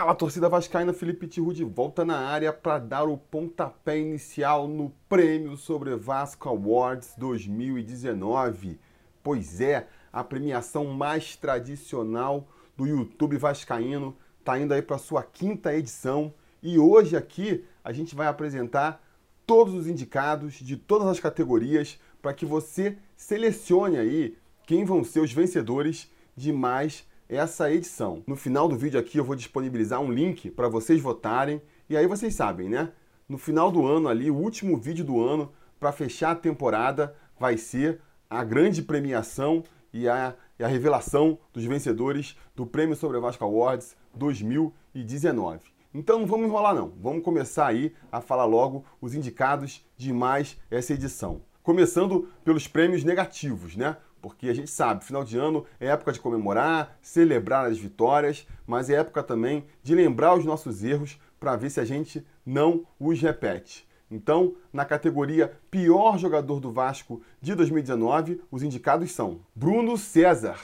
Fala, 0.00 0.14
torcida 0.14 0.48
vascaína, 0.48 0.94
Felipe 0.94 1.28
Tiru 1.28 1.52
de 1.52 1.62
volta 1.62 2.06
na 2.06 2.16
área 2.16 2.54
para 2.54 2.78
dar 2.78 3.04
o 3.04 3.18
pontapé 3.18 3.98
inicial 3.98 4.66
no 4.66 4.90
Prêmio 5.10 5.58
Sobre 5.58 5.94
Vasco 5.94 6.48
Awards 6.48 7.12
2019. 7.18 8.80
Pois 9.22 9.60
é, 9.60 9.86
a 10.10 10.24
premiação 10.24 10.86
mais 10.86 11.36
tradicional 11.36 12.48
do 12.78 12.86
YouTube 12.86 13.36
vascaíno 13.36 14.16
está 14.38 14.58
indo 14.58 14.72
aí 14.72 14.80
para 14.80 14.96
sua 14.96 15.22
quinta 15.22 15.76
edição 15.76 16.32
e 16.62 16.78
hoje 16.78 17.14
aqui 17.14 17.62
a 17.84 17.92
gente 17.92 18.14
vai 18.14 18.26
apresentar 18.26 19.04
todos 19.46 19.74
os 19.74 19.86
indicados 19.86 20.54
de 20.54 20.78
todas 20.78 21.08
as 21.08 21.20
categorias 21.20 22.00
para 22.22 22.32
que 22.32 22.46
você 22.46 22.96
selecione 23.18 23.98
aí 23.98 24.38
quem 24.66 24.82
vão 24.82 25.04
ser 25.04 25.20
os 25.20 25.30
vencedores 25.30 26.10
de 26.34 26.54
mais 26.54 27.06
essa 27.30 27.72
edição. 27.72 28.24
No 28.26 28.34
final 28.34 28.66
do 28.66 28.76
vídeo 28.76 28.98
aqui 28.98 29.16
eu 29.16 29.24
vou 29.24 29.36
disponibilizar 29.36 30.00
um 30.00 30.10
link 30.10 30.50
para 30.50 30.68
vocês 30.68 31.00
votarem 31.00 31.62
e 31.88 31.96
aí 31.96 32.06
vocês 32.06 32.34
sabem, 32.34 32.68
né? 32.68 32.92
No 33.28 33.38
final 33.38 33.70
do 33.70 33.86
ano 33.86 34.08
ali, 34.08 34.28
o 34.28 34.36
último 34.36 34.76
vídeo 34.76 35.04
do 35.04 35.22
ano 35.22 35.52
para 35.78 35.92
fechar 35.92 36.32
a 36.32 36.34
temporada 36.34 37.14
vai 37.38 37.56
ser 37.56 38.00
a 38.28 38.42
grande 38.42 38.82
premiação 38.82 39.62
e 39.92 40.08
a, 40.08 40.34
e 40.58 40.64
a 40.64 40.66
revelação 40.66 41.38
dos 41.52 41.64
vencedores 41.64 42.36
do 42.56 42.66
Prêmio 42.66 42.96
Sobre 42.96 43.20
Vasco 43.20 43.44
Awards 43.44 43.96
2019. 44.12 45.60
Então 45.94 46.18
não 46.18 46.26
vamos 46.26 46.46
enrolar 46.46 46.74
não, 46.74 46.92
vamos 47.00 47.22
começar 47.22 47.66
aí 47.66 47.94
a 48.10 48.20
falar 48.20 48.44
logo 48.44 48.84
os 49.00 49.14
indicados 49.14 49.86
de 49.96 50.12
mais 50.12 50.56
essa 50.68 50.94
edição. 50.94 51.42
Começando 51.62 52.28
pelos 52.44 52.66
prêmios 52.66 53.04
negativos, 53.04 53.76
né? 53.76 53.96
Porque 54.20 54.48
a 54.48 54.54
gente 54.54 54.70
sabe, 54.70 55.04
final 55.04 55.24
de 55.24 55.38
ano 55.38 55.64
é 55.78 55.86
época 55.88 56.12
de 56.12 56.20
comemorar, 56.20 56.98
celebrar 57.00 57.66
as 57.66 57.78
vitórias, 57.78 58.46
mas 58.66 58.90
é 58.90 58.94
época 58.94 59.22
também 59.22 59.64
de 59.82 59.94
lembrar 59.94 60.34
os 60.34 60.44
nossos 60.44 60.84
erros 60.84 61.18
para 61.38 61.56
ver 61.56 61.70
se 61.70 61.80
a 61.80 61.84
gente 61.84 62.24
não 62.44 62.86
os 62.98 63.20
repete. 63.20 63.88
Então, 64.10 64.56
na 64.72 64.84
categoria 64.84 65.56
pior 65.70 66.18
jogador 66.18 66.58
do 66.58 66.72
Vasco 66.72 67.22
de 67.40 67.54
2019, 67.54 68.42
os 68.50 68.62
indicados 68.62 69.12
são 69.12 69.40
Bruno 69.54 69.96
César, 69.96 70.58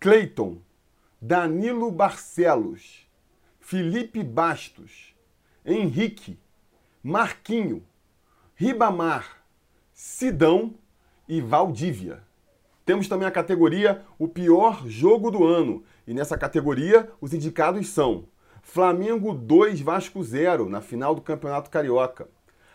Cleiton, 0.00 0.58
Danilo 1.20 1.90
Barcelos, 1.90 3.06
Felipe 3.60 4.24
Bastos, 4.24 5.14
Henrique, 5.64 6.38
Marquinho, 7.02 7.84
Ribamar, 8.54 9.44
Sidão 9.92 10.74
e 11.28 11.40
Valdívia. 11.40 12.27
Temos 12.88 13.06
também 13.06 13.28
a 13.28 13.30
categoria 13.30 14.00
O 14.18 14.26
Pior 14.26 14.88
Jogo 14.88 15.30
do 15.30 15.44
Ano. 15.44 15.84
E 16.06 16.14
nessa 16.14 16.38
categoria, 16.38 17.06
os 17.20 17.34
indicados 17.34 17.86
são 17.88 18.24
Flamengo 18.62 19.34
2, 19.34 19.82
Vasco 19.82 20.24
0, 20.24 20.70
na 20.70 20.80
final 20.80 21.14
do 21.14 21.20
Campeonato 21.20 21.68
Carioca. 21.68 22.30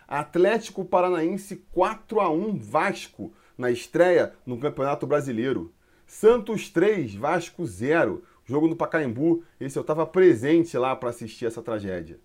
Atlético 0.06 0.84
Paranaense 0.84 1.66
4 1.72 2.20
a 2.20 2.30
1 2.30 2.56
Vasco, 2.56 3.32
na 3.58 3.72
estreia 3.72 4.34
no 4.46 4.56
Campeonato 4.56 5.04
Brasileiro. 5.04 5.74
Santos 6.06 6.70
3, 6.70 7.16
Vasco 7.16 7.66
0, 7.66 8.22
jogo 8.44 8.68
no 8.68 8.76
Pacaembu. 8.76 9.42
Esse 9.58 9.76
eu 9.76 9.82
estava 9.82 10.06
presente 10.06 10.78
lá 10.78 10.94
para 10.94 11.08
assistir 11.08 11.46
essa 11.46 11.60
tragédia. 11.60 12.20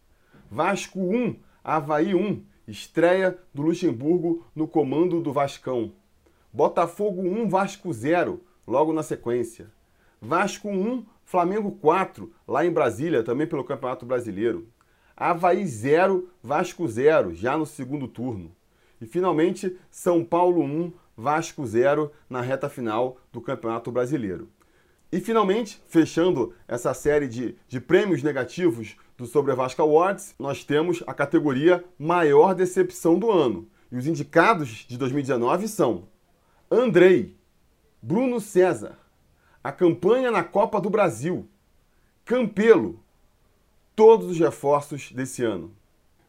Vasco 0.48 1.00
1, 1.00 1.38
Havaí 1.64 2.14
1, 2.14 2.44
estreia 2.68 3.36
do 3.52 3.64
Luxemburgo 3.64 4.46
no 4.56 4.68
comando 4.68 5.20
do 5.20 5.34
Vascão. 5.34 5.92
Botafogo 6.52 7.22
1, 7.22 7.48
Vasco 7.48 7.94
0, 7.94 8.42
logo 8.66 8.92
na 8.92 9.04
sequência. 9.04 9.72
Vasco 10.20 10.68
1, 10.68 11.06
Flamengo 11.24 11.72
4, 11.74 12.34
lá 12.48 12.66
em 12.66 12.72
Brasília, 12.72 13.24
também 13.24 13.46
pelo 13.46 13.64
Campeonato 13.64 14.04
Brasileiro. 14.04 14.68
Havaí 15.16 15.64
0, 15.68 16.28
Vasco 16.42 16.88
0, 16.88 17.36
já 17.36 17.56
no 17.56 17.68
segundo 17.68 18.08
turno. 18.08 18.52
E 19.00 19.06
finalmente, 19.06 19.78
São 19.92 20.24
Paulo 20.26 20.64
1, 20.64 20.92
Vasco 21.16 21.64
0, 21.68 22.12
na 22.28 22.42
reta 22.42 22.68
final 22.68 23.18
do 23.32 23.40
Campeonato 23.42 23.92
Brasileiro. 23.92 24.50
E 25.12 25.20
finalmente, 25.20 25.82
fechando 25.88 26.54
essa 26.68 26.94
série 26.96 27.28
de, 27.28 27.56
de 27.68 27.80
prêmios 27.80 28.24
negativos 28.24 28.96
do 29.16 29.28
Sobre 29.28 29.54
Vasco 29.54 29.84
Awards, 29.84 30.34
nós 30.40 30.64
temos 30.64 31.04
a 31.06 31.14
categoria 31.14 31.84
Maior 31.98 32.56
Decepção 32.56 33.20
do 33.20 33.32
Ano. 33.32 33.68
E 33.92 33.98
os 33.98 34.08
indicados 34.08 34.86
de 34.88 34.98
2019 34.98 35.68
são 35.68 36.08
Andrei, 36.72 37.36
Bruno 38.00 38.40
César, 38.40 38.96
a 39.64 39.72
campanha 39.72 40.30
na 40.30 40.44
Copa 40.44 40.80
do 40.80 40.88
Brasil, 40.88 41.48
Campelo, 42.24 43.00
todos 43.96 44.30
os 44.30 44.38
reforços 44.38 45.12
desse 45.12 45.44
ano. 45.44 45.72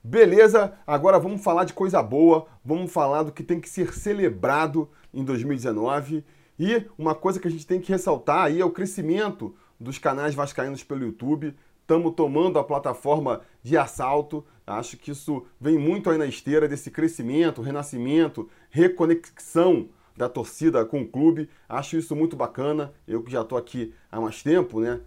Beleza, 0.03 0.73
agora 0.87 1.19
vamos 1.19 1.43
falar 1.45 1.65
de 1.65 1.75
coisa 1.75 2.03
boa, 2.03 2.47
vamos 2.65 2.91
falar 2.91 3.25
do 3.25 3.33
que 3.33 3.43
tem 3.43 3.61
que 3.61 3.69
ser 3.69 3.93
celebrado 3.93 4.89
em 5.13 5.23
2019 5.23 6.25
e 6.59 6.87
uma 6.97 7.15
coisa 7.15 7.39
que 7.39 7.47
a 7.47 7.51
gente 7.51 7.67
tem 7.67 7.79
que 7.79 7.93
ressaltar 7.93 8.45
aí 8.45 8.63
é 8.63 8.65
o 8.65 8.71
crescimento 8.71 9.55
dos 9.79 9.99
canais 9.99 10.35
vascaínos 10.35 10.83
pelo 10.83 11.05
YouTube. 11.05 11.55
Estamos 11.83 12.15
tomando 12.15 12.59
a 12.59 12.65
plataforma 12.65 13.43
de 13.63 13.77
assalto. 13.77 14.43
Acho 14.67 14.97
que 14.97 15.11
isso 15.11 15.45
vem 15.61 15.79
muito 15.79 16.09
aí 16.09 16.17
na 16.17 16.25
esteira 16.25 16.67
desse 16.67 16.91
crescimento, 16.91 17.61
renascimento, 17.61 18.49
reconexão 18.71 19.91
da 20.17 20.29
torcida 20.29 20.85
com 20.85 21.03
o 21.03 21.09
clube. 21.09 21.49
Acho 21.69 21.97
isso 21.97 22.15
muito 22.15 22.37
bacana. 22.37 22.93
Eu 23.07 23.23
que 23.23 23.31
já 23.31 23.43
estou 23.43 23.59
aqui 23.59 23.95
há 24.11 24.21
mais 24.21 24.43
tempo, 24.43 24.81
né? 24.81 25.01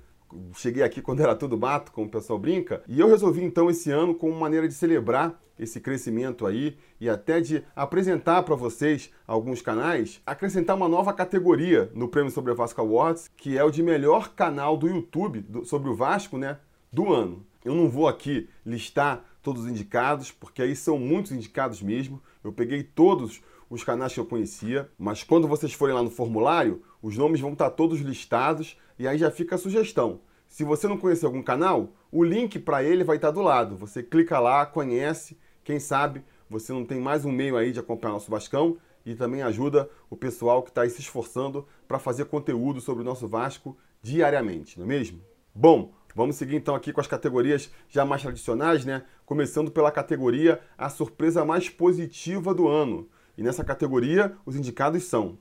Cheguei 0.56 0.84
aqui 0.84 1.02
quando 1.02 1.22
era 1.22 1.36
tudo 1.36 1.58
mato, 1.58 1.92
como 1.92 2.08
o 2.08 2.10
pessoal 2.10 2.40
brinca. 2.40 2.84
E 2.88 3.00
eu 3.00 3.08
resolvi 3.08 3.44
então 3.44 3.70
esse 3.70 3.92
ano, 3.92 4.16
como 4.16 4.34
maneira 4.34 4.68
de 4.68 4.74
celebrar 4.74 5.40
esse 5.58 5.80
crescimento 5.80 6.46
aí 6.46 6.76
e 7.00 7.10
até 7.10 7.40
de 7.40 7.64
apresentar 7.76 8.44
para 8.44 8.56
vocês 8.56 9.12
alguns 9.28 9.62
canais, 9.62 10.22
acrescentar 10.26 10.76
uma 10.76 10.90
nova 10.90 11.14
categoria 11.14 11.92
no 11.94 12.08
Prêmio 12.08 12.32
Sobre 12.32 12.52
o 12.52 12.56
Vasco 12.56 12.82
Awards, 12.82 13.30
que 13.38 13.58
é 13.58 13.64
o 13.64 13.70
de 13.70 13.84
melhor 13.84 14.34
canal 14.34 14.76
do 14.76 14.88
YouTube 14.88 15.46
sobre 15.66 15.90
o 15.90 15.96
Vasco, 15.96 16.38
né, 16.38 16.58
do 16.92 17.14
ano. 17.14 17.46
Eu 17.64 17.76
não 17.76 17.90
vou 17.90 18.08
aqui 18.08 18.50
listar 18.66 19.24
todos 19.42 19.64
os 19.64 19.70
indicados, 19.70 20.32
porque 20.32 20.62
aí 20.62 20.76
são 20.76 20.98
muitos 20.98 21.32
indicados 21.32 21.82
mesmo. 21.82 22.22
Eu 22.44 22.52
peguei 22.52 22.84
todos 22.84 23.42
os 23.74 23.84
canais 23.84 24.14
que 24.14 24.20
eu 24.20 24.26
conhecia, 24.26 24.88
mas 25.00 25.24
quando 25.24 25.48
vocês 25.48 25.74
forem 25.74 25.96
lá 25.96 26.04
no 26.04 26.12
formulário, 26.12 26.84
os 27.02 27.18
nomes 27.18 27.42
vão 27.42 27.54
estar 27.54 27.72
todos 27.72 28.02
listados 28.02 28.78
e 29.00 29.08
aí 29.08 29.18
já 29.18 29.32
fica 29.32 29.56
a 29.56 29.58
sugestão. 29.58 30.22
Se 30.48 30.64
você 30.64 30.88
não 30.88 30.96
conhecer 30.96 31.26
algum 31.26 31.42
canal, 31.42 31.92
o 32.12 32.24
link 32.24 32.60
para 32.60 32.84
ele 32.84 33.04
vai 33.04 33.16
estar 33.16 33.32
do 33.32 33.42
lado. 33.42 33.76
Você 33.78 34.04
clica 34.04 34.40
lá, 34.40 34.64
conhece, 34.64 35.40
quem 35.64 35.80
sabe 35.80 36.24
você 36.48 36.72
não 36.72 36.86
tem 36.86 37.00
mais 37.00 37.26
um 37.26 37.32
meio 37.32 37.58
aí 37.58 37.72
de 37.72 37.80
acompanhar 37.80 38.14
nosso 38.14 38.30
Vascão 38.30 38.78
e 39.04 39.16
também 39.16 39.42
ajuda 39.42 39.90
o 40.08 40.16
pessoal 40.16 40.62
que 40.62 40.70
está 40.70 40.84
aí 40.84 40.90
se 40.92 41.02
esforçando 41.02 41.68
para 41.88 41.98
fazer 41.98 42.26
conteúdo 42.26 42.80
sobre 42.80 43.02
o 43.02 43.06
nosso 43.06 43.28
Vasco 43.28 43.76
diariamente, 44.04 44.78
não 44.78 44.86
é 44.86 44.90
mesmo? 44.90 45.20
Bom, 45.56 45.92
vamos 46.14 46.36
seguir 46.36 46.58
então 46.58 46.76
aqui 46.76 46.94
com 46.94 47.02
as 47.02 47.08
categorias 47.08 47.72
já 47.90 48.06
mais 48.06 48.22
tradicionais, 48.22 48.86
né? 48.86 49.04
Começando 49.26 49.72
pela 49.72 49.92
categoria 49.92 50.62
A 50.78 50.90
Surpresa 50.90 51.44
Mais 51.44 51.70
Positiva 51.70 52.54
do 52.54 52.68
Ano. 52.68 53.10
E 53.38 53.44
nessa 53.44 53.64
categoria, 53.64 54.38
os 54.46 54.56
indicados 54.56 55.04
são 55.06 55.38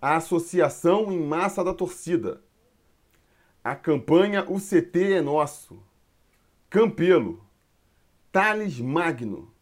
a 0.00 0.16
Associação 0.16 1.10
em 1.10 1.20
Massa 1.20 1.64
da 1.64 1.72
Torcida, 1.72 2.42
a 3.64 3.74
campanha 3.74 4.44
O 4.48 4.60
CT 4.60 5.14
é 5.14 5.20
Nosso, 5.20 5.82
Campelo, 6.70 7.44
Thales 8.30 8.78
Magno, 8.78 9.52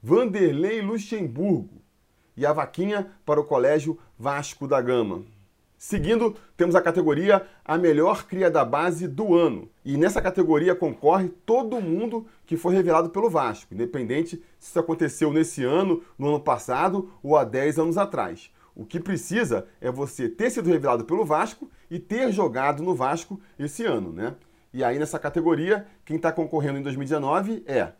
Vanderlei 0.00 0.80
Luxemburgo 0.80 1.82
e 2.36 2.46
a 2.46 2.52
vaquinha 2.52 3.10
para 3.26 3.40
o 3.40 3.44
Colégio 3.44 3.98
Vasco 4.16 4.68
da 4.68 4.80
Gama. 4.80 5.24
Seguindo, 5.78 6.34
temos 6.56 6.74
a 6.74 6.82
categoria 6.82 7.46
A 7.64 7.78
Melhor 7.78 8.26
Cria 8.26 8.50
da 8.50 8.64
Base 8.64 9.06
do 9.06 9.32
Ano. 9.32 9.70
E 9.84 9.96
nessa 9.96 10.20
categoria 10.20 10.74
concorre 10.74 11.28
todo 11.28 11.80
mundo 11.80 12.26
que 12.44 12.56
foi 12.56 12.74
revelado 12.74 13.10
pelo 13.10 13.30
Vasco, 13.30 13.72
independente 13.72 14.42
se 14.58 14.70
isso 14.70 14.78
aconteceu 14.80 15.32
nesse 15.32 15.62
ano, 15.62 16.02
no 16.18 16.30
ano 16.30 16.40
passado 16.40 17.12
ou 17.22 17.36
há 17.36 17.44
10 17.44 17.78
anos 17.78 17.96
atrás. 17.96 18.50
O 18.74 18.84
que 18.84 18.98
precisa 18.98 19.68
é 19.80 19.88
você 19.88 20.28
ter 20.28 20.50
sido 20.50 20.68
revelado 20.68 21.04
pelo 21.04 21.24
Vasco 21.24 21.70
e 21.88 22.00
ter 22.00 22.32
jogado 22.32 22.82
no 22.82 22.92
Vasco 22.92 23.40
esse 23.56 23.84
ano, 23.84 24.12
né? 24.12 24.34
E 24.72 24.82
aí 24.82 24.98
nessa 24.98 25.18
categoria, 25.18 25.86
quem 26.04 26.16
está 26.16 26.32
concorrendo 26.32 26.80
em 26.80 26.82
2019 26.82 27.62
é 27.68 27.92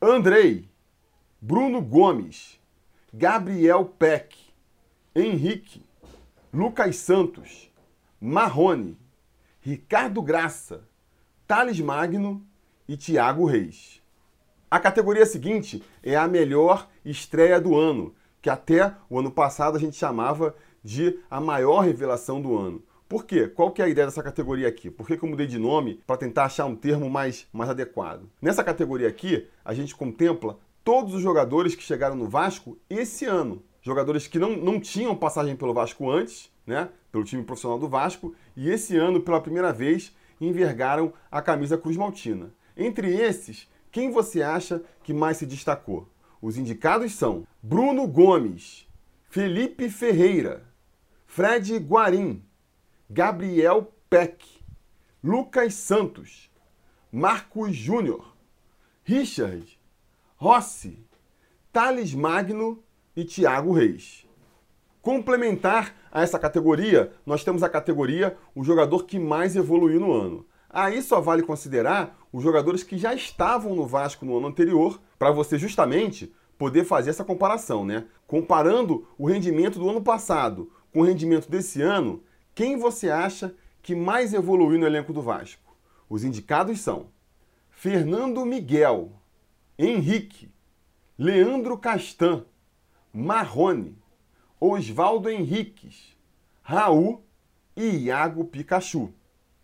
Andrei, 0.00 0.68
Bruno 1.40 1.82
Gomes, 1.82 2.60
Gabriel 3.12 3.84
Peck, 3.84 4.36
Henrique, 5.16 5.87
Lucas 6.52 6.96
Santos, 6.96 7.70
Marrone, 8.18 8.96
Ricardo 9.60 10.22
Graça, 10.22 10.88
Thales 11.46 11.78
Magno 11.78 12.42
e 12.88 12.96
Thiago 12.96 13.44
Reis. 13.44 14.02
A 14.70 14.80
categoria 14.80 15.26
seguinte 15.26 15.82
é 16.02 16.16
a 16.16 16.26
melhor 16.26 16.88
estreia 17.04 17.60
do 17.60 17.76
ano, 17.76 18.14
que 18.40 18.48
até 18.48 18.94
o 19.10 19.18
ano 19.18 19.30
passado 19.30 19.76
a 19.76 19.80
gente 19.80 19.96
chamava 19.96 20.54
de 20.82 21.20
a 21.30 21.38
maior 21.38 21.80
revelação 21.80 22.40
do 22.40 22.56
ano. 22.56 22.82
Por 23.06 23.26
quê? 23.26 23.46
Qual 23.46 23.70
que 23.70 23.82
é 23.82 23.84
a 23.84 23.88
ideia 23.88 24.06
dessa 24.06 24.22
categoria 24.22 24.68
aqui? 24.68 24.90
Por 24.90 25.06
que, 25.06 25.18
que 25.18 25.24
eu 25.24 25.28
mudei 25.28 25.46
de 25.46 25.58
nome 25.58 26.00
para 26.06 26.16
tentar 26.16 26.46
achar 26.46 26.64
um 26.64 26.74
termo 26.74 27.10
mais, 27.10 27.46
mais 27.52 27.68
adequado? 27.68 28.26
Nessa 28.40 28.64
categoria 28.64 29.08
aqui, 29.08 29.46
a 29.62 29.74
gente 29.74 29.94
contempla 29.94 30.58
todos 30.82 31.12
os 31.12 31.20
jogadores 31.20 31.74
que 31.74 31.82
chegaram 31.82 32.16
no 32.16 32.26
Vasco 32.26 32.78
esse 32.88 33.26
ano. 33.26 33.62
Jogadores 33.82 34.26
que 34.26 34.38
não, 34.38 34.56
não 34.56 34.80
tinham 34.80 35.16
passagem 35.16 35.56
pelo 35.56 35.74
Vasco 35.74 36.10
antes, 36.10 36.50
né? 36.66 36.88
Pelo 37.10 37.24
time 37.24 37.42
profissional 37.42 37.78
do 37.78 37.88
Vasco, 37.88 38.34
e 38.56 38.68
esse 38.68 38.96
ano, 38.96 39.20
pela 39.20 39.40
primeira 39.40 39.72
vez, 39.72 40.14
envergaram 40.40 41.12
a 41.30 41.40
camisa 41.40 41.78
Cruz 41.78 41.96
Maltina. 41.96 42.52
Entre 42.76 43.14
esses, 43.14 43.68
quem 43.90 44.10
você 44.10 44.42
acha 44.42 44.82
que 45.02 45.12
mais 45.12 45.38
se 45.38 45.46
destacou? 45.46 46.08
Os 46.40 46.56
indicados 46.56 47.12
são 47.14 47.46
Bruno 47.62 48.06
Gomes, 48.06 48.86
Felipe 49.28 49.90
Ferreira, 49.90 50.64
Fred 51.26 51.76
Guarim, 51.78 52.42
Gabriel 53.10 53.92
Peck, 54.08 54.44
Lucas 55.22 55.74
Santos, 55.74 56.50
Marcos 57.10 57.74
Júnior, 57.74 58.36
Richard, 59.02 59.78
Rossi, 60.36 61.04
Thales 61.72 62.14
Magno 62.14 62.82
e 63.18 63.24
Thiago 63.24 63.72
Reis. 63.72 64.24
Complementar 65.02 65.92
a 66.12 66.22
essa 66.22 66.38
categoria, 66.38 67.10
nós 67.26 67.42
temos 67.42 67.64
a 67.64 67.68
categoria 67.68 68.38
o 68.54 68.62
jogador 68.62 69.06
que 69.06 69.18
mais 69.18 69.56
evoluiu 69.56 69.98
no 69.98 70.12
ano. 70.12 70.46
Aí 70.70 71.02
só 71.02 71.20
vale 71.20 71.42
considerar 71.42 72.16
os 72.32 72.44
jogadores 72.44 72.84
que 72.84 72.96
já 72.96 73.12
estavam 73.12 73.74
no 73.74 73.88
Vasco 73.88 74.24
no 74.24 74.38
ano 74.38 74.46
anterior, 74.46 75.00
para 75.18 75.32
você 75.32 75.58
justamente 75.58 76.32
poder 76.56 76.84
fazer 76.84 77.10
essa 77.10 77.24
comparação, 77.24 77.84
né? 77.84 78.06
Comparando 78.24 79.04
o 79.18 79.26
rendimento 79.26 79.80
do 79.80 79.90
ano 79.90 80.00
passado 80.00 80.70
com 80.92 81.00
o 81.00 81.04
rendimento 81.04 81.50
desse 81.50 81.82
ano, 81.82 82.22
quem 82.54 82.76
você 82.76 83.10
acha 83.10 83.52
que 83.82 83.96
mais 83.96 84.32
evoluiu 84.32 84.78
no 84.78 84.86
elenco 84.86 85.12
do 85.12 85.22
Vasco? 85.22 85.76
Os 86.08 86.22
indicados 86.22 86.78
são 86.78 87.08
Fernando 87.68 88.46
Miguel, 88.46 89.10
Henrique, 89.76 90.52
Leandro 91.18 91.76
Castan, 91.76 92.44
Marrone, 93.12 93.96
Oswaldo 94.60 95.30
Henriques, 95.30 96.16
Raul 96.62 97.22
e 97.76 98.04
Iago 98.04 98.44
Pikachu. 98.44 99.12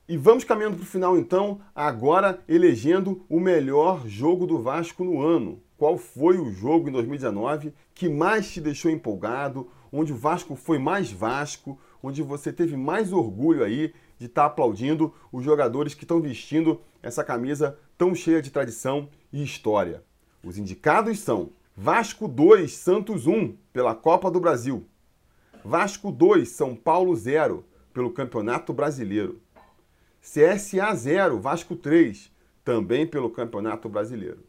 E 0.09 0.17
vamos 0.17 0.45
caminhando 0.45 0.77
para 0.77 0.85
o 0.85 0.87
final 0.87 1.19
então, 1.19 1.61
agora 1.75 2.43
elegendo 2.49 3.25
o 3.29 3.41
melhor 3.41 4.07
jogo 4.07 4.47
do 4.47 4.59
Vasco 4.61 5.05
no 5.05 5.21
ano. 5.21 5.63
Qual 5.77 5.99
foi 5.99 6.39
o 6.39 6.53
jogo 6.53 6.89
em 6.89 6.93
2019 6.93 7.75
que 7.95 8.09
mais 8.09 8.51
te 8.51 8.61
deixou 8.61 8.91
empolgado, 8.91 9.69
onde 9.93 10.13
o 10.13 10.17
Vasco 10.17 10.57
foi 10.57 10.79
mais 10.79 11.11
Vasco, 11.11 11.79
onde 12.03 12.23
você 12.23 12.53
teve 12.53 12.77
mais 12.77 13.13
orgulho 13.13 13.65
aí 13.65 13.93
de 14.19 14.27
estar 14.27 14.43
tá 14.43 14.47
aplaudindo 14.47 15.13
os 15.33 15.45
jogadores 15.45 15.95
que 15.95 16.05
estão 16.05 16.21
vestindo 16.21 16.81
essa 17.03 17.25
camisa 17.25 17.79
tão 17.97 18.15
cheia 18.15 18.41
de 18.41 18.51
tradição 18.51 19.09
e 19.33 19.43
história. 19.43 20.03
Os 20.43 20.59
indicados 20.59 21.19
são 21.19 21.51
Vasco 21.77 22.29
2, 22.29 22.73
Santos 22.73 23.27
1, 23.27 23.57
pela 23.73 23.97
Copa 23.97 24.31
do 24.31 24.39
Brasil. 24.39 24.87
Vasco 25.65 26.13
2, 26.13 26.49
São 26.49 26.77
Paulo 26.77 27.17
0, 27.17 27.65
pelo 27.93 28.13
Campeonato 28.13 28.73
Brasileiro. 28.73 29.41
CSA 30.21 30.95
0, 30.95 31.41
Vasco 31.41 31.75
3, 31.75 32.31
também 32.65 33.05
pelo 33.05 33.29
Campeonato 33.29 33.89
Brasileiro. 33.89 34.45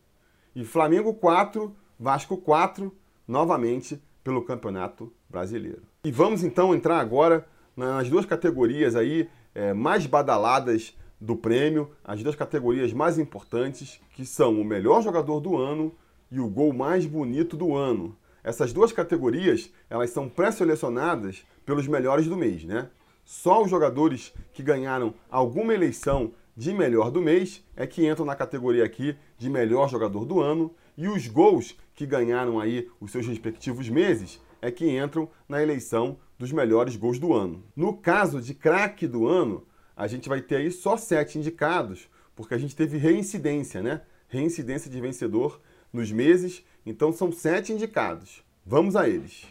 E 0.56 0.63
Flamengo 0.63 1.16
4, 1.16 1.75
Vasco 2.00 2.38
4, 2.38 2.95
novamente 3.27 4.00
pelo 4.24 4.44
Campeonato 4.44 5.12
Brasileiro. 5.27 5.81
E 6.04 6.12
vamos 6.12 6.44
então 6.44 6.75
entrar 6.75 7.00
agora 7.00 7.48
nas 7.75 8.07
duas 8.07 8.27
categorias 8.27 8.95
aí 8.95 9.27
é, 9.56 9.74
mais 9.74 10.06
badaladas 10.06 10.95
do 11.19 11.36
prêmio, 11.36 11.89
as 12.04 12.22
duas 12.22 12.36
categorias 12.36 12.94
mais 12.94 13.18
importantes, 13.18 14.00
que 14.13 14.27
são 14.27 14.62
o 14.62 14.63
melhor 14.63 15.01
jogador 15.01 15.39
do 15.39 15.57
ano 15.57 15.92
e 16.31 16.39
o 16.39 16.48
gol 16.48 16.74
mais 16.74 17.06
bonito 17.06 17.56
do 17.56 17.75
ano. 17.75 18.16
Essas 18.44 18.72
duas 18.72 18.92
categorias, 18.92 19.72
elas 19.89 20.12
são 20.12 20.30
pré-selecionadas 20.30 21.45
pelos 21.66 21.88
melhores 21.88 22.27
do 22.27 22.38
mês, 22.38 22.63
né? 22.63 22.89
Só 23.24 23.63
os 23.63 23.69
jogadores 23.72 24.33
que 24.54 24.62
ganharam 24.62 25.16
alguma 25.31 25.74
eleição 25.74 26.31
de 26.56 26.72
melhor 26.72 27.10
do 27.10 27.22
mês 27.22 27.63
é 27.75 27.88
que 27.88 28.07
entram 28.07 28.25
na 28.25 28.36
categoria 28.36 28.86
aqui 28.86 29.16
de 29.38 29.50
melhor 29.50 29.89
jogador 29.89 30.25
do 30.25 30.39
ano 30.39 30.74
e 30.95 31.07
os 31.07 31.27
gols 31.27 31.75
que 31.95 32.06
ganharam 32.06 32.60
aí 32.60 32.88
os 33.00 33.12
seus 33.12 33.25
respectivos 33.25 33.89
meses 33.89 34.39
é 34.62 34.72
que 34.72 34.89
entram 34.89 35.27
na 35.50 35.62
eleição 35.62 36.18
dos 36.38 36.51
melhores 36.51 36.95
gols 36.95 37.19
do 37.19 37.33
ano. 37.33 37.63
No 37.75 37.98
caso 37.98 38.42
de 38.42 38.54
craque 38.54 39.07
do 39.07 39.27
ano, 39.27 39.66
a 39.95 40.07
gente 40.07 40.30
vai 40.30 40.42
ter 40.42 40.57
aí 40.57 40.72
só 40.72 40.98
sete 40.98 41.38
indicados, 41.38 42.10
porque 42.36 42.54
a 42.54 42.57
gente 42.57 42.75
teve 42.75 42.98
reincidência, 42.98 43.81
né? 43.81 44.01
Reincidência 44.27 44.89
de 44.89 45.00
vencedor 45.00 45.62
nos 45.91 46.11
meses, 46.11 46.63
então 46.85 47.11
são 47.11 47.31
sete 47.31 47.71
indicados. 47.71 48.43
Vamos 48.65 48.95
a 48.95 49.07
eles. 49.07 49.45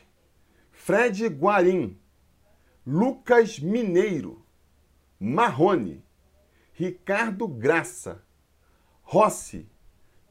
Fred 0.73 1.27
Guarim, 1.27 1.97
Lucas 2.87 3.59
Mineiro, 3.59 4.45
Marrone, 5.19 6.05
Ricardo 6.73 7.49
Graça, 7.49 8.23
Rossi, 9.03 9.67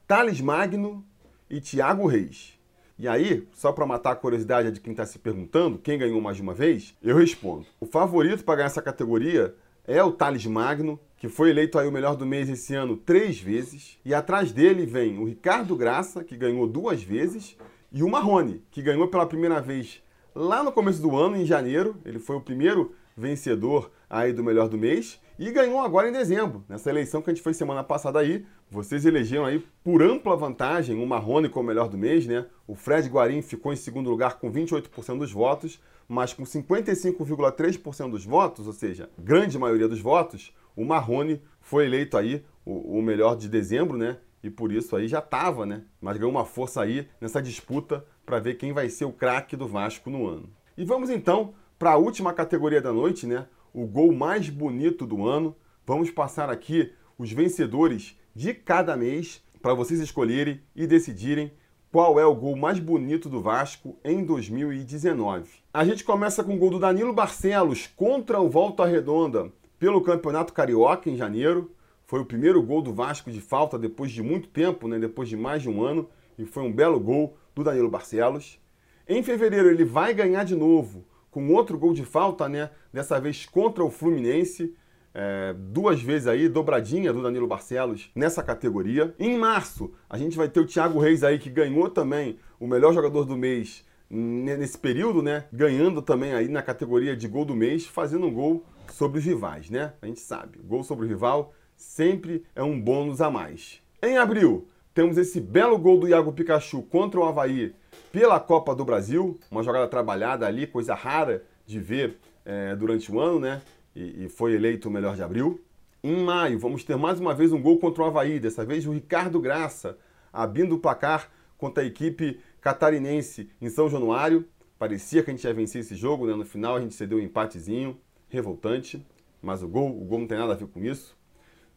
Thales 0.07 0.41
Magno 0.41 1.05
e 1.49 1.61
Thiago 1.61 2.05
Reis. 2.05 2.59
E 2.99 3.07
aí, 3.07 3.47
só 3.53 3.71
para 3.71 3.85
matar 3.85 4.11
a 4.11 4.15
curiosidade 4.15 4.71
de 4.71 4.79
quem 4.79 4.91
está 4.91 5.05
se 5.05 5.17
perguntando 5.17 5.79
quem 5.79 5.97
ganhou 5.97 6.21
mais 6.21 6.37
de 6.37 6.43
uma 6.43 6.53
vez, 6.53 6.95
eu 7.01 7.17
respondo. 7.17 7.65
O 7.79 7.85
favorito 7.85 8.43
para 8.43 8.57
ganhar 8.57 8.67
essa 8.67 8.81
categoria 8.81 9.55
é 9.85 10.03
o 10.03 10.11
Thales 10.11 10.45
Magno, 10.45 10.99
que 11.23 11.29
foi 11.29 11.51
eleito 11.51 11.79
aí 11.79 11.87
o 11.87 11.91
melhor 11.91 12.17
do 12.17 12.25
mês 12.25 12.49
esse 12.49 12.75
ano 12.75 12.97
três 12.97 13.39
vezes. 13.39 13.97
E 14.03 14.13
atrás 14.13 14.51
dele 14.51 14.85
vem 14.85 15.17
o 15.17 15.23
Ricardo 15.23 15.73
Graça, 15.73 16.21
que 16.21 16.35
ganhou 16.35 16.67
duas 16.67 17.01
vezes, 17.01 17.55
e 17.93 18.03
o 18.03 18.09
Marrone, 18.09 18.61
que 18.69 18.81
ganhou 18.81 19.07
pela 19.07 19.25
primeira 19.25 19.61
vez 19.61 20.03
lá 20.35 20.61
no 20.61 20.69
começo 20.69 21.01
do 21.01 21.15
ano, 21.15 21.37
em 21.37 21.45
janeiro. 21.45 21.95
Ele 22.03 22.19
foi 22.19 22.35
o 22.35 22.41
primeiro 22.41 22.93
vencedor 23.15 23.89
aí 24.09 24.33
do 24.33 24.43
melhor 24.43 24.67
do 24.67 24.77
mês 24.77 25.17
e 25.39 25.49
ganhou 25.49 25.79
agora 25.79 26.09
em 26.09 26.11
dezembro. 26.11 26.65
Nessa 26.67 26.89
eleição 26.89 27.21
que 27.21 27.29
a 27.29 27.33
gente 27.33 27.41
foi 27.41 27.53
semana 27.53 27.85
passada 27.85 28.19
aí, 28.19 28.45
vocês 28.69 29.05
elegeram 29.05 29.45
aí 29.45 29.65
por 29.81 30.03
ampla 30.03 30.35
vantagem 30.35 31.01
o 31.01 31.07
Marrone 31.07 31.47
como 31.47 31.69
melhor 31.69 31.87
do 31.87 31.97
mês, 31.97 32.27
né? 32.27 32.45
O 32.67 32.75
Fred 32.75 33.07
Guarim 33.07 33.41
ficou 33.41 33.71
em 33.71 33.77
segundo 33.77 34.09
lugar 34.09 34.39
com 34.39 34.51
28% 34.51 35.19
dos 35.19 35.31
votos, 35.31 35.79
mas 36.07 36.33
com 36.33 36.43
55,3% 36.43 38.11
dos 38.11 38.25
votos, 38.25 38.67
ou 38.67 38.73
seja, 38.73 39.09
grande 39.17 39.57
maioria 39.57 39.87
dos 39.87 39.99
votos, 39.99 40.53
o 40.75 40.83
Marrone 40.83 41.41
foi 41.61 41.85
eleito 41.85 42.17
aí 42.17 42.43
o, 42.65 42.99
o 42.99 43.01
melhor 43.01 43.35
de 43.35 43.47
dezembro, 43.47 43.97
né? 43.97 44.17
E 44.43 44.49
por 44.49 44.71
isso 44.71 44.95
aí 44.95 45.07
já 45.07 45.19
estava, 45.19 45.65
né? 45.65 45.83
Mas 46.01 46.17
ganhou 46.17 46.31
uma 46.31 46.45
força 46.45 46.81
aí 46.81 47.07
nessa 47.21 47.41
disputa 47.41 48.05
para 48.25 48.39
ver 48.39 48.55
quem 48.55 48.73
vai 48.73 48.89
ser 48.89 49.05
o 49.05 49.13
craque 49.13 49.55
do 49.55 49.67
Vasco 49.67 50.09
no 50.09 50.27
ano. 50.27 50.49
E 50.77 50.83
vamos 50.83 51.09
então 51.09 51.53
para 51.79 51.91
a 51.91 51.97
última 51.97 52.33
categoria 52.33 52.81
da 52.81 52.91
noite, 52.91 53.25
né? 53.25 53.47
O 53.73 53.85
gol 53.85 54.11
mais 54.11 54.49
bonito 54.49 55.05
do 55.05 55.25
ano. 55.25 55.55
Vamos 55.85 56.11
passar 56.11 56.49
aqui 56.49 56.91
os 57.17 57.31
vencedores 57.31 58.17
de 58.35 58.53
cada 58.53 58.97
mês 58.97 59.43
para 59.61 59.73
vocês 59.73 59.99
escolherem 59.99 60.61
e 60.75 60.85
decidirem 60.85 61.53
qual 61.93 62.19
é 62.19 62.25
o 62.25 62.33
gol 62.33 62.55
mais 62.55 62.79
bonito 62.79 63.29
do 63.29 63.39
Vasco 63.39 63.95
em 64.03 64.25
2019. 64.25 65.47
A 65.71 65.85
gente 65.85 66.03
começa 66.03 66.43
com 66.43 66.55
o 66.55 66.57
gol 66.57 66.71
do 66.71 66.79
Danilo 66.79 67.13
Barcelos 67.13 67.85
contra 67.85 68.41
o 68.41 68.49
Volta 68.49 68.83
Redonda 68.83 69.51
pelo 69.77 70.01
Campeonato 70.01 70.53
Carioca 70.53 71.07
em 71.07 71.15
janeiro. 71.15 71.69
Foi 72.07 72.19
o 72.19 72.25
primeiro 72.25 72.63
gol 72.63 72.81
do 72.81 72.91
Vasco 72.91 73.29
de 73.29 73.39
falta 73.39 73.77
depois 73.77 74.11
de 74.11 74.23
muito 74.23 74.47
tempo, 74.47 74.87
né? 74.87 74.97
depois 74.97 75.29
de 75.29 75.37
mais 75.37 75.61
de 75.61 75.69
um 75.69 75.83
ano, 75.83 76.09
e 76.35 76.47
foi 76.47 76.63
um 76.63 76.73
belo 76.73 76.99
gol 76.99 77.37
do 77.53 77.63
Danilo 77.63 77.91
Barcelos. 77.91 78.59
Em 79.07 79.21
fevereiro 79.21 79.69
ele 79.69 79.85
vai 79.85 80.15
ganhar 80.15 80.45
de 80.45 80.55
novo 80.55 81.05
com 81.29 81.53
outro 81.53 81.77
gol 81.77 81.93
de 81.93 82.03
falta, 82.03 82.49
né? 82.49 82.71
Dessa 82.91 83.21
vez 83.21 83.45
contra 83.45 83.83
o 83.83 83.91
Fluminense. 83.91 84.75
É, 85.13 85.53
duas 85.55 86.01
vezes 86.01 86.27
aí, 86.27 86.49
dobradinha 86.49 87.13
do 87.13 87.21
Danilo 87.21 87.47
Barcelos 87.47 88.09
nessa 88.15 88.41
categoria. 88.41 89.13
Em 89.19 89.37
março, 89.37 89.93
a 90.09 90.17
gente 90.17 90.35
vai 90.35 90.49
ter 90.49 90.59
o 90.59 90.65
Thiago 90.65 90.99
Reis 90.99 91.23
aí, 91.23 91.37
que 91.37 91.49
ganhou 91.49 91.89
também 91.89 92.39
o 92.59 92.67
melhor 92.67 92.93
jogador 92.93 93.25
do 93.25 93.37
mês 93.37 93.85
nesse 94.09 94.77
período, 94.77 95.21
né? 95.21 95.45
Ganhando 95.51 96.01
também 96.01 96.33
aí 96.33 96.47
na 96.47 96.61
categoria 96.61 97.15
de 97.15 97.27
gol 97.27 97.45
do 97.45 97.55
mês, 97.55 97.85
fazendo 97.85 98.27
um 98.27 98.33
gol 98.33 98.63
sobre 98.91 99.19
os 99.19 99.25
rivais, 99.25 99.69
né? 99.69 99.93
A 100.01 100.05
gente 100.05 100.19
sabe, 100.19 100.59
gol 100.63 100.83
sobre 100.83 101.05
o 101.05 101.09
rival 101.09 101.53
sempre 101.75 102.43
é 102.55 102.63
um 102.63 102.79
bônus 102.79 103.21
a 103.21 103.29
mais. 103.29 103.81
Em 104.01 104.17
abril, 104.17 104.67
temos 104.93 105.17
esse 105.17 105.41
belo 105.41 105.77
gol 105.77 105.99
do 105.99 106.07
Iago 106.07 106.31
Pikachu 106.31 106.83
contra 106.83 107.19
o 107.19 107.25
Havaí 107.25 107.73
pela 108.11 108.39
Copa 108.39 108.75
do 108.75 108.85
Brasil, 108.85 109.39
uma 109.49 109.63
jogada 109.63 109.87
trabalhada 109.87 110.45
ali, 110.45 110.67
coisa 110.67 110.93
rara 110.93 111.43
de 111.65 111.79
ver 111.79 112.17
é, 112.45 112.75
durante 112.75 113.11
o 113.11 113.19
ano, 113.19 113.39
né? 113.39 113.61
E, 113.95 114.25
e, 114.25 114.29
foi 114.29 114.53
eleito 114.53 114.89
o 114.89 114.91
melhor 114.91 115.15
de 115.15 115.23
abril. 115.23 115.61
Em 116.03 116.23
maio, 116.23 116.59
vamos 116.59 116.83
ter 116.83 116.97
mais 116.97 117.19
uma 117.19 117.33
vez 117.33 117.53
um 117.53 117.61
gol 117.61 117.79
contra 117.79 118.03
o 118.03 118.05
Havaí, 118.05 118.39
dessa 118.39 118.65
vez 118.65 118.85
o 118.85 118.91
Ricardo 118.91 119.39
Graça, 119.39 119.97
abrindo 120.31 120.75
o 120.75 120.79
placar 120.79 121.31
contra 121.57 121.83
a 121.83 121.85
equipe 121.85 122.39
catarinense 122.59 123.49
em 123.61 123.69
São 123.69 123.89
Januário. 123.89 124.45
Parecia 124.77 125.23
que 125.23 125.31
a 125.31 125.33
gente 125.33 125.45
ia 125.45 125.53
vencer 125.53 125.81
esse 125.81 125.95
jogo, 125.95 126.25
né? 126.27 126.35
No 126.35 126.43
final 126.43 126.75
a 126.75 126.81
gente 126.81 126.93
cedeu 126.93 127.17
um 127.17 127.21
empatezinho. 127.21 127.97
revoltante, 128.27 129.05
mas 129.41 129.61
o 129.61 129.67
gol, 129.67 129.89
o 129.89 130.03
gol 130.05 130.19
não 130.19 130.27
tem 130.27 130.37
nada 130.37 130.53
a 130.53 130.55
ver 130.55 130.67
com 130.67 130.83
isso. 130.83 131.15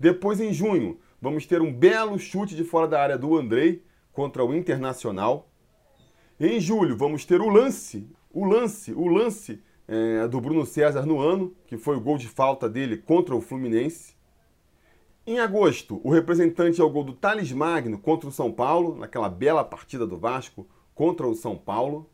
Depois, 0.00 0.40
em 0.40 0.52
junho, 0.52 0.98
vamos 1.20 1.46
ter 1.46 1.60
um 1.60 1.72
belo 1.72 2.18
chute 2.18 2.56
de 2.56 2.64
fora 2.64 2.88
da 2.88 3.00
área 3.00 3.18
do 3.18 3.36
Andrei 3.36 3.82
contra 4.12 4.44
o 4.44 4.54
Internacional. 4.54 5.48
Em 6.40 6.58
julho, 6.58 6.96
vamos 6.96 7.24
ter 7.24 7.40
o 7.40 7.48
lance, 7.48 8.08
o 8.32 8.44
lance, 8.44 8.92
o 8.92 9.06
lance 9.06 9.62
é, 9.88 10.26
do 10.26 10.40
Bruno 10.40 10.66
César 10.66 11.06
no 11.06 11.20
ano, 11.20 11.54
que 11.66 11.76
foi 11.76 11.96
o 11.96 12.00
gol 12.00 12.18
de 12.18 12.28
falta 12.28 12.68
dele 12.68 12.96
contra 12.96 13.34
o 13.34 13.40
Fluminense. 13.40 14.14
Em 15.26 15.38
agosto, 15.38 16.00
o 16.04 16.10
representante 16.10 16.80
é 16.80 16.84
o 16.84 16.90
gol 16.90 17.04
do 17.04 17.12
Thales 17.12 17.50
Magno 17.52 17.98
contra 17.98 18.28
o 18.28 18.32
São 18.32 18.52
Paulo, 18.52 18.96
naquela 18.96 19.28
bela 19.28 19.64
partida 19.64 20.06
do 20.06 20.16
Vasco 20.16 20.66
contra 20.94 21.26
o 21.26 21.34
São 21.34 21.56
Paulo. 21.56 22.08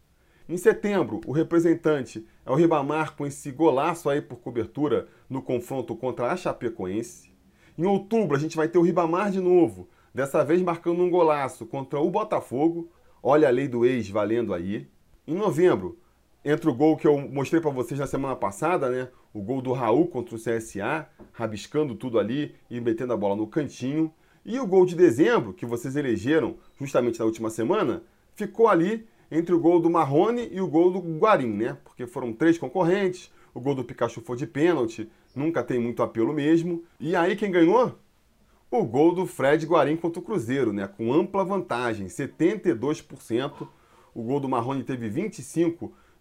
Em 0.48 0.56
setembro, 0.56 1.20
o 1.26 1.32
representante 1.32 2.26
é 2.44 2.50
o 2.50 2.54
Ribamar 2.54 3.14
com 3.14 3.26
esse 3.26 3.50
golaço 3.52 4.08
aí 4.08 4.20
por 4.20 4.36
cobertura 4.40 5.08
no 5.28 5.40
confronto 5.40 5.94
contra 5.94 6.32
a 6.32 6.36
Chapecoense. 6.36 7.32
Em 7.78 7.86
outubro, 7.86 8.36
a 8.36 8.40
gente 8.40 8.56
vai 8.56 8.68
ter 8.68 8.78
o 8.78 8.82
Ribamar 8.82 9.30
de 9.30 9.40
novo, 9.40 9.88
dessa 10.14 10.44
vez 10.44 10.60
marcando 10.60 11.02
um 11.02 11.10
golaço 11.10 11.64
contra 11.64 12.00
o 12.00 12.10
Botafogo. 12.10 12.90
Olha 13.22 13.48
a 13.48 13.50
lei 13.50 13.68
do 13.68 13.84
ex 13.84 14.08
valendo 14.10 14.52
aí. 14.52 14.88
Em 15.26 15.34
novembro, 15.34 15.98
entra 16.44 16.70
o 16.70 16.74
gol 16.74 16.96
que 16.96 17.06
eu 17.06 17.16
mostrei 17.18 17.60
para 17.60 17.70
vocês 17.70 17.98
na 17.98 18.06
semana 18.06 18.34
passada, 18.34 18.90
né? 18.90 19.08
O 19.32 19.40
gol 19.40 19.62
do 19.62 19.72
Raul 19.72 20.08
contra 20.08 20.34
o 20.34 20.38
CSA, 20.38 21.08
rabiscando 21.32 21.94
tudo 21.94 22.18
ali 22.18 22.54
e 22.70 22.80
metendo 22.80 23.12
a 23.12 23.16
bola 23.16 23.36
no 23.36 23.46
cantinho. 23.46 24.12
E 24.44 24.58
o 24.58 24.66
gol 24.66 24.84
de 24.84 24.96
dezembro, 24.96 25.52
que 25.52 25.64
vocês 25.64 25.94
elegeram 25.94 26.56
justamente 26.78 27.20
na 27.20 27.24
última 27.24 27.48
semana, 27.48 28.02
ficou 28.34 28.68
ali 28.68 29.06
entre 29.30 29.54
o 29.54 29.60
gol 29.60 29.80
do 29.80 29.88
Marrone 29.88 30.48
e 30.50 30.60
o 30.60 30.66
gol 30.66 30.90
do 30.90 30.98
Guarim, 31.18 31.52
né? 31.52 31.78
Porque 31.84 32.06
foram 32.06 32.32
três 32.32 32.58
concorrentes, 32.58 33.30
o 33.54 33.60
gol 33.60 33.74
do 33.74 33.84
Pikachu 33.84 34.20
foi 34.20 34.36
de 34.36 34.46
pênalti, 34.46 35.08
nunca 35.34 35.62
tem 35.62 35.78
muito 35.78 36.02
apelo 36.02 36.32
mesmo. 36.32 36.82
E 36.98 37.14
aí 37.14 37.36
quem 37.36 37.50
ganhou? 37.50 37.98
O 38.70 38.84
gol 38.84 39.14
do 39.14 39.26
Fred 39.26 39.64
Guarim 39.66 39.96
contra 39.96 40.18
o 40.18 40.22
Cruzeiro, 40.22 40.72
né? 40.72 40.86
Com 40.88 41.12
ampla 41.12 41.44
vantagem, 41.44 42.06
72%. 42.06 43.68
O 44.14 44.22
gol 44.22 44.40
do 44.40 44.48
Marrone 44.48 44.82
teve 44.82 45.08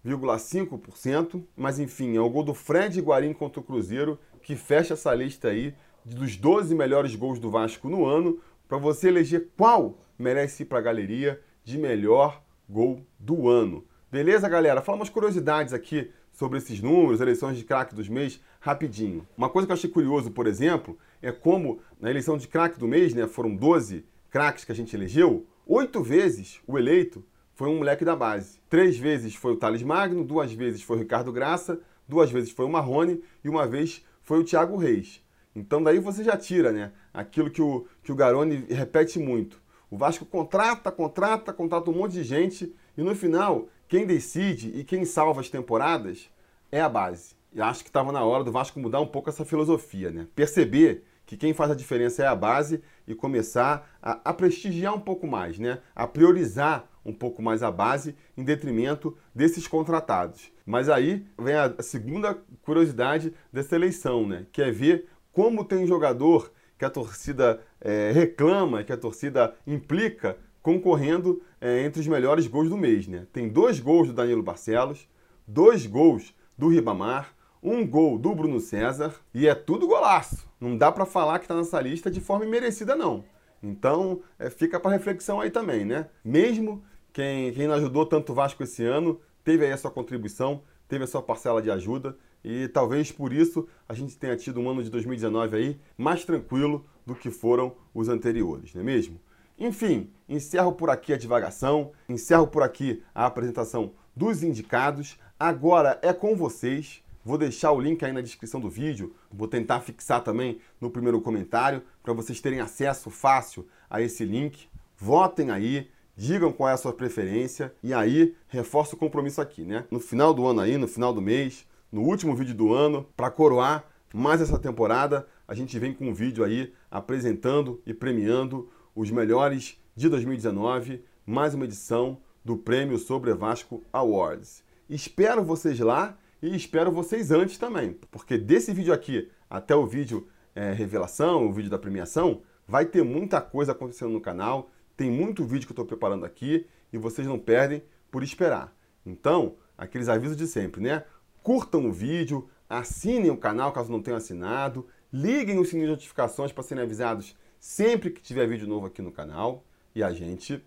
25,5%. 0.05 1.43
Mas 1.55 1.79
enfim, 1.79 2.15
é 2.15 2.21
o 2.21 2.29
gol 2.29 2.43
do 2.43 2.53
Fred 2.53 2.99
Guarim 3.01 3.33
contra 3.33 3.59
o 3.59 3.63
Cruzeiro 3.63 4.19
que 4.41 4.55
fecha 4.55 4.93
essa 4.93 5.13
lista 5.13 5.49
aí 5.49 5.73
dos 6.03 6.35
12 6.35 6.73
melhores 6.73 7.15
gols 7.15 7.39
do 7.39 7.51
Vasco 7.51 7.87
no 7.87 8.05
ano, 8.05 8.39
para 8.67 8.77
você 8.77 9.09
eleger 9.09 9.49
qual 9.55 9.99
merece 10.17 10.63
ir 10.63 10.65
para 10.65 10.79
a 10.79 10.81
galeria 10.81 11.39
de 11.63 11.77
melhor 11.77 12.41
gol 12.67 13.05
do 13.19 13.47
ano. 13.47 13.85
Beleza, 14.11 14.49
galera? 14.49 14.81
Fala 14.81 14.97
umas 14.97 15.09
curiosidades 15.09 15.73
aqui 15.73 16.09
sobre 16.31 16.57
esses 16.57 16.81
números, 16.81 17.21
eleições 17.21 17.57
de 17.57 17.63
craque 17.63 17.93
dos 17.93 18.09
mês, 18.09 18.41
rapidinho. 18.59 19.27
Uma 19.37 19.49
coisa 19.49 19.67
que 19.67 19.71
eu 19.71 19.75
achei 19.75 19.89
curioso, 19.89 20.31
por 20.31 20.47
exemplo, 20.47 20.97
é 21.21 21.31
como 21.31 21.79
na 21.99 22.09
eleição 22.09 22.37
de 22.37 22.47
craque 22.47 22.79
do 22.79 22.87
mês, 22.87 23.13
né, 23.13 23.27
foram 23.27 23.55
12 23.55 24.05
craques 24.29 24.63
que 24.63 24.71
a 24.71 24.75
gente 24.75 24.95
elegeu, 24.95 25.45
oito 25.67 26.01
vezes 26.01 26.59
o 26.65 26.77
eleito 26.77 27.23
foi 27.61 27.69
um 27.69 27.77
moleque 27.77 28.03
da 28.03 28.15
base. 28.15 28.59
Três 28.67 28.97
vezes 28.97 29.35
foi 29.35 29.51
o 29.51 29.55
Thales 29.55 29.83
Magno, 29.83 30.23
duas 30.23 30.51
vezes 30.51 30.81
foi 30.81 30.97
o 30.97 30.99
Ricardo 30.99 31.31
Graça, 31.31 31.79
duas 32.07 32.31
vezes 32.31 32.49
foi 32.49 32.65
o 32.65 32.69
Marrone 32.69 33.21
e 33.43 33.47
uma 33.47 33.67
vez 33.67 34.03
foi 34.23 34.39
o 34.39 34.43
Thiago 34.43 34.77
Reis. 34.77 35.23
Então 35.55 35.83
daí 35.83 35.99
você 35.99 36.23
já 36.23 36.35
tira, 36.35 36.71
né, 36.71 36.91
aquilo 37.13 37.51
que 37.51 37.61
o, 37.61 37.85
que 38.01 38.11
o 38.11 38.15
Garoni 38.15 38.65
repete 38.67 39.19
muito. 39.19 39.61
O 39.91 39.95
Vasco 39.95 40.25
contrata, 40.25 40.91
contrata, 40.91 41.53
contrata 41.53 41.91
um 41.91 41.93
monte 41.93 42.13
de 42.13 42.23
gente 42.23 42.75
e 42.97 43.03
no 43.03 43.13
final, 43.13 43.67
quem 43.87 44.07
decide 44.07 44.71
e 44.75 44.83
quem 44.83 45.05
salva 45.05 45.39
as 45.39 45.47
temporadas 45.47 46.31
é 46.71 46.81
a 46.81 46.89
base. 46.89 47.35
E 47.53 47.61
acho 47.61 47.83
que 47.83 47.91
estava 47.91 48.11
na 48.11 48.23
hora 48.23 48.43
do 48.43 48.51
Vasco 48.51 48.79
mudar 48.79 49.01
um 49.01 49.05
pouco 49.05 49.29
essa 49.29 49.45
filosofia, 49.45 50.09
né? 50.09 50.25
Perceber 50.33 51.03
que 51.27 51.37
quem 51.37 51.53
faz 51.53 51.69
a 51.69 51.75
diferença 51.75 52.23
é 52.23 52.27
a 52.27 52.35
base 52.35 52.81
e 53.07 53.13
começar 53.13 53.87
a, 54.01 54.19
a, 54.31 54.33
prestigiar 54.33 54.95
um 54.95 54.99
pouco 54.99 55.27
mais, 55.27 55.59
né? 55.59 55.79
A 55.95 56.07
priorizar 56.07 56.89
um 57.05 57.13
pouco 57.13 57.41
mais 57.41 57.63
a 57.63 57.71
base 57.71 58.15
em 58.37 58.43
detrimento 58.43 59.17
desses 59.33 59.67
contratados. 59.67 60.51
Mas 60.65 60.89
aí 60.89 61.25
vem 61.37 61.55
a 61.55 61.81
segunda 61.81 62.37
curiosidade 62.61 63.33
dessa 63.51 63.75
eleição, 63.75 64.27
né? 64.27 64.45
Que 64.51 64.61
é 64.61 64.71
ver 64.71 65.07
como 65.31 65.65
tem 65.65 65.87
jogador 65.87 66.51
que 66.77 66.85
a 66.85 66.89
torcida 66.89 67.61
é, 67.79 68.11
reclama, 68.11 68.83
que 68.83 68.91
a 68.91 68.97
torcida 68.97 69.55
implica, 69.67 70.37
concorrendo 70.61 71.41
é, 71.59 71.83
entre 71.83 72.01
os 72.01 72.07
melhores 72.07 72.47
gols 72.47 72.69
do 72.69 72.77
mês. 72.77 73.07
Né? 73.07 73.27
Tem 73.31 73.47
dois 73.47 73.79
gols 73.79 74.07
do 74.07 74.13
Danilo 74.13 74.41
Barcelos, 74.43 75.07
dois 75.47 75.85
gols 75.85 76.35
do 76.57 76.69
Ribamar, 76.69 77.35
um 77.61 77.85
gol 77.85 78.17
do 78.17 78.33
Bruno 78.33 78.59
César 78.59 79.13
e 79.33 79.47
é 79.47 79.53
tudo 79.53 79.87
golaço. 79.87 80.49
Não 80.59 80.77
dá 80.77 80.91
para 80.91 81.05
falar 81.05 81.39
que 81.39 81.45
está 81.45 81.55
nessa 81.55 81.79
lista 81.79 82.09
de 82.09 82.19
forma 82.19 82.45
imerecida, 82.45 82.95
não. 82.95 83.23
Então, 83.61 84.21
é, 84.39 84.49
fica 84.49 84.79
para 84.79 84.91
reflexão 84.91 85.39
aí 85.39 85.51
também, 85.51 85.85
né? 85.85 86.07
Mesmo 86.25 86.83
quem, 87.13 87.53
quem 87.53 87.67
não 87.67 87.75
ajudou 87.75 88.05
tanto 88.05 88.31
o 88.31 88.35
Vasco 88.35 88.63
esse 88.63 88.83
ano, 88.83 89.19
teve 89.43 89.65
aí 89.65 89.71
a 89.71 89.77
sua 89.77 89.91
contribuição, 89.91 90.61
teve 90.87 91.03
a 91.03 91.07
sua 91.07 91.21
parcela 91.21 91.61
de 91.61 91.69
ajuda 91.71 92.17
e 92.43 92.67
talvez 92.67 93.11
por 93.11 93.31
isso 93.31 93.67
a 93.87 93.93
gente 93.93 94.17
tenha 94.17 94.35
tido 94.35 94.59
um 94.59 94.69
ano 94.69 94.83
de 94.83 94.89
2019 94.89 95.55
aí 95.55 95.79
mais 95.97 96.25
tranquilo 96.25 96.85
do 97.05 97.15
que 97.15 97.29
foram 97.29 97.75
os 97.93 98.09
anteriores, 98.09 98.73
não 98.73 98.81
é 98.81 98.83
mesmo? 98.83 99.19
Enfim, 99.57 100.09
encerro 100.27 100.71
por 100.71 100.89
aqui 100.89 101.13
a 101.13 101.17
divagação, 101.17 101.91
encerro 102.09 102.47
por 102.47 102.63
aqui 102.63 103.03
a 103.13 103.27
apresentação 103.27 103.93
dos 104.15 104.41
indicados. 104.41 105.19
Agora 105.39 105.99
é 106.01 106.11
com 106.11 106.35
vocês. 106.35 107.03
Vou 107.23 107.37
deixar 107.37 107.71
o 107.71 107.79
link 107.79 108.03
aí 108.03 108.11
na 108.11 108.21
descrição 108.21 108.59
do 108.59 108.67
vídeo, 108.67 109.15
vou 109.31 109.47
tentar 109.47 109.79
fixar 109.81 110.23
também 110.23 110.59
no 110.79 110.89
primeiro 110.89 111.21
comentário 111.21 111.83
para 112.01 112.13
vocês 112.13 112.41
terem 112.41 112.59
acesso 112.59 113.11
fácil 113.11 113.67
a 113.87 114.01
esse 114.01 114.25
link. 114.25 114.67
Votem 114.97 115.51
aí, 115.51 115.87
digam 116.21 116.51
qual 116.51 116.69
é 116.69 116.73
a 116.73 116.77
sua 116.77 116.93
preferência 116.93 117.73
e 117.81 117.95
aí 117.95 118.35
reforço 118.47 118.95
o 118.95 118.99
compromisso 118.99 119.41
aqui, 119.41 119.63
né? 119.63 119.85
No 119.89 119.99
final 119.99 120.35
do 120.35 120.45
ano 120.45 120.61
aí, 120.61 120.77
no 120.77 120.87
final 120.87 121.11
do 121.11 121.19
mês, 121.19 121.65
no 121.91 122.03
último 122.03 122.35
vídeo 122.35 122.53
do 122.53 122.71
ano, 122.71 123.07
para 123.17 123.31
coroar 123.31 123.83
mais 124.13 124.39
essa 124.39 124.59
temporada, 124.59 125.25
a 125.47 125.55
gente 125.55 125.79
vem 125.79 125.95
com 125.95 126.09
um 126.09 126.13
vídeo 126.13 126.43
aí 126.43 126.71
apresentando 126.91 127.81
e 127.87 127.91
premiando 127.93 128.69
os 128.95 129.09
melhores 129.09 129.81
de 129.95 130.07
2019, 130.09 131.03
mais 131.25 131.55
uma 131.55 131.65
edição 131.65 132.19
do 132.45 132.55
Prêmio 132.55 132.99
Sobre 132.99 133.33
Vasco 133.33 133.81
Awards. 133.91 134.63
Espero 134.87 135.43
vocês 135.43 135.79
lá 135.79 136.15
e 136.39 136.55
espero 136.55 136.91
vocês 136.91 137.31
antes 137.31 137.57
também, 137.57 137.97
porque 138.11 138.37
desse 138.37 138.71
vídeo 138.73 138.93
aqui 138.93 139.27
até 139.49 139.75
o 139.75 139.87
vídeo 139.87 140.27
é, 140.53 140.71
revelação, 140.71 141.47
o 141.47 141.51
vídeo 141.53 141.71
da 141.71 141.79
premiação, 141.79 142.43
vai 142.67 142.85
ter 142.85 143.03
muita 143.03 143.41
coisa 143.41 143.71
acontecendo 143.71 144.11
no 144.11 144.21
canal, 144.21 144.69
tem 145.01 145.09
muito 145.09 145.43
vídeo 145.43 145.65
que 145.65 145.71
eu 145.71 145.73
estou 145.73 145.85
preparando 145.85 146.23
aqui 146.23 146.67
e 146.93 146.97
vocês 146.97 147.25
não 147.25 147.39
perdem 147.39 147.81
por 148.11 148.21
esperar. 148.21 148.71
Então, 149.03 149.55
aqueles 149.75 150.07
avisos 150.07 150.37
de 150.37 150.45
sempre, 150.45 150.79
né? 150.79 151.03
curtam 151.41 151.87
o 151.87 151.91
vídeo, 151.91 152.47
assinem 152.69 153.31
o 153.31 153.37
canal 153.37 153.71
caso 153.71 153.91
não 153.91 153.99
tenham 153.99 154.17
assinado, 154.17 154.85
liguem 155.11 155.57
o 155.57 155.65
sininho 155.65 155.87
de 155.87 155.93
notificações 155.93 156.51
para 156.51 156.61
serem 156.61 156.83
avisados 156.83 157.35
sempre 157.59 158.11
que 158.11 158.21
tiver 158.21 158.45
vídeo 158.45 158.67
novo 158.67 158.85
aqui 158.85 159.01
no 159.01 159.11
canal 159.11 159.63
e 159.95 160.03
a 160.03 160.13
gente 160.13 160.63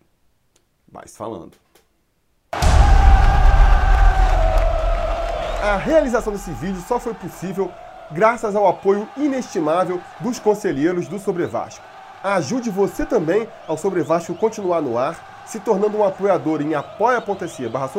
vai 0.88 1.06
se 1.06 1.16
falando. 1.16 1.56
A 5.62 5.76
realização 5.76 6.32
desse 6.32 6.50
vídeo 6.50 6.80
só 6.80 6.98
foi 6.98 7.14
possível 7.14 7.70
graças 8.10 8.56
ao 8.56 8.66
apoio 8.66 9.08
inestimável 9.16 10.02
dos 10.18 10.40
conselheiros 10.40 11.06
do 11.06 11.20
Sobre 11.20 11.46
Vasco. 11.46 11.93
Ajude 12.24 12.70
você 12.70 13.04
também 13.04 13.46
ao 13.68 13.76
Sobre 13.76 14.02
Vasco 14.02 14.34
continuar 14.34 14.80
no 14.80 14.96
ar 14.96 15.44
se 15.44 15.60
tornando 15.60 15.98
um 15.98 16.04
apoiador 16.04 16.62
em 16.62 16.74
apoia.se 16.74 17.68
barra 17.68 17.90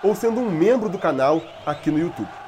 ou 0.00 0.14
sendo 0.14 0.38
um 0.38 0.48
membro 0.48 0.88
do 0.88 0.96
canal 0.96 1.42
aqui 1.66 1.90
no 1.90 1.98
YouTube. 1.98 2.41